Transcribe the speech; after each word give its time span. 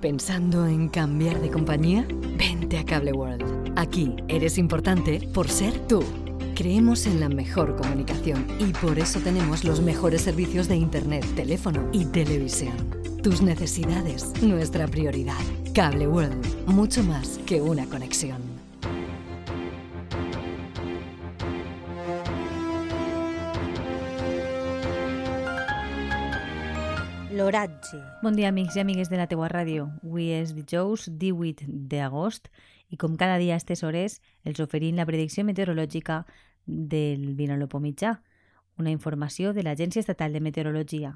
¿Pensando 0.00 0.68
en 0.68 0.88
cambiar 0.88 1.40
de 1.40 1.50
compañía? 1.50 2.06
Vente 2.38 2.78
a 2.78 2.84
Cable 2.84 3.12
World. 3.12 3.72
Aquí 3.74 4.14
eres 4.28 4.56
importante 4.56 5.28
por 5.34 5.48
ser 5.48 5.76
tú. 5.88 6.04
Creemos 6.54 7.06
en 7.06 7.18
la 7.18 7.28
mejor 7.28 7.74
comunicación 7.74 8.46
y 8.60 8.66
por 8.74 8.96
eso 9.00 9.18
tenemos 9.18 9.64
los 9.64 9.80
mejores 9.80 10.22
servicios 10.22 10.68
de 10.68 10.76
Internet, 10.76 11.26
teléfono 11.34 11.88
y 11.92 12.04
televisión. 12.04 12.74
Tus 13.24 13.42
necesidades, 13.42 14.40
nuestra 14.40 14.86
prioridad. 14.86 15.34
Cable 15.74 16.06
World, 16.06 16.66
mucho 16.66 17.02
más 17.02 17.38
que 17.44 17.60
una 17.60 17.84
conexión. 17.86 18.57
L'oratge. 27.38 27.98
Bon 28.20 28.34
dia, 28.34 28.48
amics 28.50 28.74
i 28.74 28.80
amigues 28.82 29.12
de 29.12 29.18
la 29.20 29.28
teua 29.30 29.46
ràdio. 29.52 29.84
Avui 30.02 30.32
és 30.34 30.50
dijous 30.56 31.04
18 31.20 31.68
d'agost 31.92 32.48
i 32.90 32.96
com 32.98 33.14
cada 33.20 33.36
dia 33.38 33.54
a 33.54 33.60
aquestes 33.60 33.84
hores 33.86 34.16
els 34.42 34.58
oferim 34.64 34.98
la 34.98 35.06
predicció 35.06 35.44
meteorològica 35.46 36.24
del 36.66 37.36
Vinalopó 37.38 37.78
mitjà, 37.84 38.16
una 38.82 38.90
informació 38.90 39.52
de 39.54 39.62
l'Agència 39.62 40.02
Estatal 40.02 40.34
de 40.34 40.42
Meteorologia. 40.42 41.12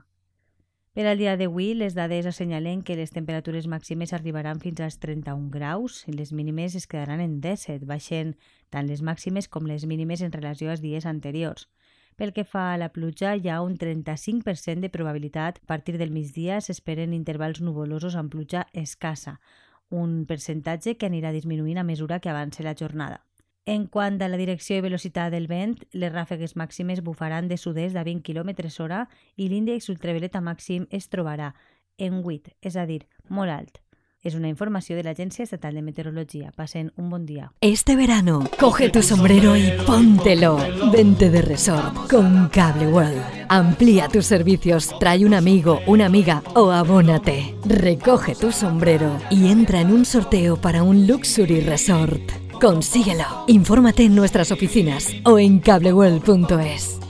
Per 0.95 1.09
al 1.09 1.19
dia 1.19 1.34
d'avui, 1.41 1.73
les 1.74 1.98
dades 1.98 2.28
assenyalen 2.30 2.86
que 2.86 2.95
les 2.95 3.11
temperatures 3.11 3.66
màximes 3.66 4.14
arribaran 4.14 4.62
fins 4.62 4.78
als 4.78 5.00
31 5.02 5.50
graus 5.50 6.05
i 6.06 6.14
les 6.14 6.30
mínimes 6.30 6.78
es 6.78 6.86
quedaran 6.86 7.25
en 7.25 7.41
17, 7.41 7.83
baixant 7.89 8.36
tant 8.70 8.86
les 8.86 9.02
màximes 9.02 9.50
com 9.50 9.66
les 9.66 9.89
mínimes 9.91 10.23
en 10.23 10.30
relació 10.30 10.70
als 10.70 10.86
dies 10.86 11.09
anteriors. 11.09 11.66
Pel 12.16 12.33
que 12.37 12.45
fa 12.45 12.73
a 12.73 12.79
la 12.79 12.91
pluja, 12.93 13.34
hi 13.37 13.48
ha 13.48 13.61
un 13.65 13.77
35% 13.79 14.80
de 14.80 14.91
probabilitat. 14.93 15.59
A 15.62 15.66
partir 15.66 15.98
del 15.98 16.12
migdia 16.12 16.61
s'esperen 16.61 17.15
intervals 17.16 17.61
nuvolosos 17.61 18.16
amb 18.16 18.33
pluja 18.33 18.66
escassa, 18.73 19.39
un 19.89 20.25
percentatge 20.27 20.97
que 20.97 21.09
anirà 21.09 21.33
disminuint 21.33 21.79
a 21.79 21.84
mesura 21.89 22.20
que 22.20 22.31
avanci 22.31 22.62
la 22.62 22.77
jornada. 22.78 23.23
En 23.64 23.86
quant 23.86 24.17
a 24.20 24.28
la 24.28 24.41
direcció 24.41 24.77
i 24.77 24.83
velocitat 24.83 25.31
del 25.31 25.47
vent, 25.47 25.77
les 25.92 26.11
ràfegues 26.11 26.56
màximes 26.59 27.03
bufaran 27.06 27.47
de 27.48 27.56
sud-est 27.56 27.95
a 27.95 28.03
20 28.03 28.25
km 28.27 28.51
hora 28.83 29.05
i 29.36 29.47
l'índex 29.48 29.89
ultravioleta 29.92 30.41
màxim 30.42 30.89
es 30.91 31.06
trobarà 31.08 31.53
en 31.98 32.23
8, 32.25 32.56
és 32.61 32.77
a 32.77 32.86
dir, 32.86 33.05
molt 33.29 33.55
alt. 33.55 33.79
Es 34.23 34.37
una 34.37 34.48
información 34.48 34.98
de 34.98 35.03
la 35.03 35.11
Agencia 35.11 35.42
Estatal 35.42 35.75
de 35.75 35.83
Meteorología. 35.83 36.53
Pasen 36.55 36.92
un 36.97 37.11
buen 37.11 37.27
día. 37.27 37.53
Este 37.61 37.97
verano, 37.97 38.48
coge 38.56 38.89
tu 38.89 39.03
sombrero 39.03 39.56
y 39.56 39.73
póntelo. 39.84 40.59
Vente 40.92 41.29
de 41.29 41.42
resort 41.42 42.09
con 42.09 42.48
Cable 42.48 42.87
World. 42.87 43.20
Amplía 43.48 44.06
tus 44.06 44.27
servicios, 44.27 44.97
trae 45.01 45.27
un 45.27 45.34
amigo, 45.34 45.81
una 45.89 46.06
amiga 46.06 46.45
o 46.55 46.70
abónate. 46.70 47.56
Recoge 47.64 48.37
tu 48.37 48.53
sombrero 48.53 49.19
y 49.29 49.48
entra 49.48 49.81
en 49.81 49.91
un 49.91 50.05
sorteo 50.05 50.57
para 50.57 50.84
un 50.84 51.09
Luxury 51.09 51.61
Resort. 51.61 52.23
Consíguelo. 52.61 53.25
Infórmate 53.48 54.05
en 54.05 54.14
nuestras 54.14 54.53
oficinas 54.53 55.12
o 55.25 55.41
en 55.41 55.59
cableworld.es. 55.59 57.01